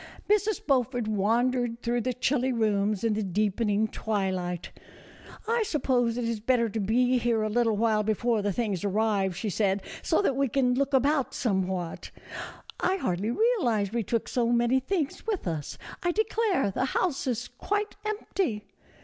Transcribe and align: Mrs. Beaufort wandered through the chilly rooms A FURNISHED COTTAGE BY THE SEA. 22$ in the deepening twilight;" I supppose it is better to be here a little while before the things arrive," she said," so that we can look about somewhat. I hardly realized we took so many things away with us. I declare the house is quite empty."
Mrs. 0.27 0.65
Beaufort 0.65 1.07
wandered 1.07 1.83
through 1.83 2.01
the 2.01 2.11
chilly 2.13 2.51
rooms 2.51 3.03
A 3.03 3.07
FURNISHED 3.09 3.17
COTTAGE 3.19 3.21
BY 3.21 3.21
THE 3.21 3.21
SEA. 3.21 3.21
22$ 3.21 3.21
in 3.21 3.27
the 3.27 3.33
deepening 3.33 3.87
twilight;" 3.89 4.71
I 5.57 5.61
supppose 5.63 6.17
it 6.17 6.23
is 6.25 6.39
better 6.39 6.69
to 6.69 6.79
be 6.79 7.19
here 7.19 7.43
a 7.43 7.49
little 7.49 7.77
while 7.77 8.01
before 8.01 8.41
the 8.41 8.51
things 8.51 8.83
arrive," 8.83 9.35
she 9.37 9.51
said," 9.51 9.83
so 10.01 10.23
that 10.23 10.35
we 10.35 10.47
can 10.49 10.73
look 10.73 10.95
about 10.95 11.35
somewhat. 11.35 12.09
I 12.79 12.97
hardly 12.97 13.29
realized 13.29 13.93
we 13.93 14.01
took 14.01 14.27
so 14.27 14.47
many 14.49 14.79
things 14.79 15.19
away 15.21 15.33
with 15.33 15.47
us. 15.47 15.77
I 16.01 16.11
declare 16.11 16.71
the 16.71 16.85
house 16.85 17.27
is 17.27 17.49
quite 17.59 17.95
empty." 18.03 18.65